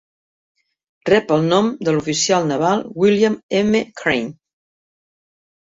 Rep 1.09 1.33
el 1.35 1.45
nom 1.51 1.69
de 1.89 1.93
l'oficial 1.97 2.49
naval 2.53 2.83
William 3.05 3.39
M. 3.63 3.85
Crane. 4.03 4.35